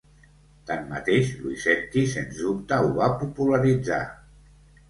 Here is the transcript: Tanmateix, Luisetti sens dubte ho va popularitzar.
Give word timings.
Tanmateix, 0.69 1.29
Luisetti 1.41 2.03
sens 2.15 2.39
dubte 2.47 2.81
ho 2.87 2.91
va 2.97 3.11
popularitzar. 3.23 4.05